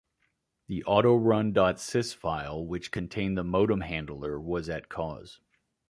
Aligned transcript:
The 0.65 0.83
autorun.sys 0.87 2.15
file 2.15 2.65
which 2.65 2.89
contained 2.89 3.37
the 3.37 3.43
modem 3.43 3.81
handler 3.81 4.39
was 4.39 4.67
at 4.67 4.89
cause. 4.89 5.39